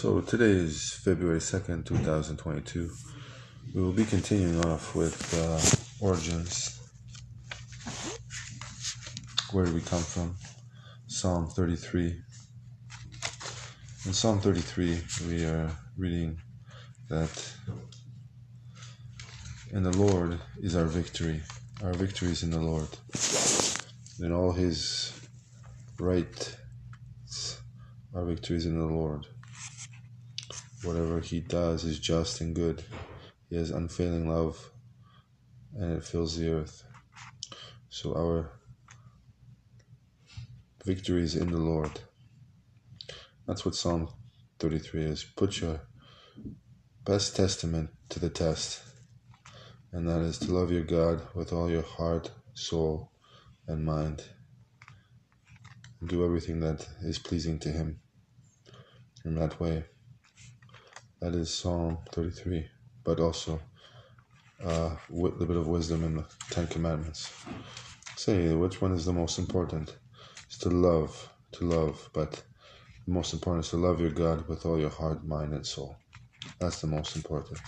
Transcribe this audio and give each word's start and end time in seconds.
So 0.00 0.20
today 0.20 0.52
is 0.52 0.92
February 0.92 1.40
2nd, 1.40 1.84
2022. 1.84 2.88
We 3.74 3.82
will 3.82 3.90
be 3.90 4.04
continuing 4.04 4.64
off 4.64 4.94
with 4.94 5.18
uh, 5.34 6.06
origins. 6.06 6.78
Where 9.50 9.66
do 9.66 9.74
we 9.74 9.80
come 9.80 10.00
from? 10.00 10.36
Psalm 11.08 11.48
33. 11.48 12.16
In 14.06 14.12
Psalm 14.12 14.38
33, 14.38 15.00
we 15.26 15.44
are 15.44 15.68
reading 15.96 16.40
that 17.08 17.52
in 19.72 19.82
the 19.82 19.96
Lord 19.96 20.38
is 20.62 20.76
our 20.76 20.84
victory. 20.84 21.40
Our 21.82 21.94
victory 21.94 22.28
is 22.28 22.44
in 22.44 22.50
the 22.50 22.60
Lord. 22.60 22.88
In 24.20 24.32
all 24.32 24.52
his 24.52 25.12
right, 25.98 26.56
our 28.14 28.24
victory 28.24 28.58
is 28.58 28.66
in 28.66 28.78
the 28.78 28.86
Lord. 28.86 29.26
Whatever 30.82 31.20
he 31.20 31.40
does 31.40 31.84
is 31.84 31.98
just 31.98 32.40
and 32.40 32.54
good. 32.54 32.84
He 33.50 33.56
has 33.56 33.70
unfailing 33.70 34.28
love 34.28 34.70
and 35.76 35.92
it 35.92 36.04
fills 36.04 36.36
the 36.36 36.50
earth. 36.50 36.84
So 37.88 38.14
our 38.14 38.52
victory 40.84 41.22
is 41.22 41.34
in 41.34 41.50
the 41.50 41.58
Lord. 41.58 42.00
That's 43.46 43.64
what 43.64 43.74
Psalm 43.74 44.08
33 44.58 45.04
is. 45.04 45.24
Put 45.24 45.60
your 45.60 45.80
best 47.04 47.34
testament 47.34 47.90
to 48.10 48.20
the 48.20 48.28
test, 48.28 48.82
and 49.92 50.08
that 50.08 50.20
is 50.20 50.38
to 50.40 50.52
love 50.52 50.70
your 50.70 50.82
God 50.82 51.22
with 51.34 51.52
all 51.52 51.70
your 51.70 51.82
heart, 51.82 52.30
soul, 52.54 53.10
and 53.66 53.84
mind. 53.84 54.22
And 56.00 56.08
do 56.08 56.24
everything 56.24 56.60
that 56.60 56.86
is 57.02 57.18
pleasing 57.18 57.58
to 57.60 57.70
Him 57.70 58.00
that 59.36 59.58
way. 59.60 59.84
That 61.20 61.34
is 61.34 61.52
Psalm 61.52 61.98
33, 62.12 62.66
but 63.04 63.20
also 63.20 63.60
uh, 64.64 64.68
a 64.68 64.98
little 65.10 65.46
bit 65.46 65.56
of 65.56 65.66
wisdom 65.66 66.04
in 66.04 66.16
the 66.16 66.24
Ten 66.50 66.66
Commandments. 66.66 67.32
Say, 68.16 68.52
which 68.54 68.80
one 68.80 68.92
is 68.92 69.04
the 69.04 69.12
most 69.12 69.38
important? 69.38 69.96
It's 70.46 70.58
to 70.58 70.68
love, 70.68 71.28
to 71.52 71.64
love, 71.64 72.08
but 72.12 72.42
the 73.06 73.12
most 73.12 73.32
important 73.32 73.64
is 73.64 73.70
to 73.70 73.76
love 73.76 74.00
your 74.00 74.10
God 74.10 74.48
with 74.48 74.64
all 74.66 74.78
your 74.78 74.90
heart, 74.90 75.24
mind, 75.26 75.52
and 75.52 75.66
soul. 75.66 75.96
That's 76.60 76.80
the 76.80 76.86
most 76.86 77.16
important. 77.16 77.58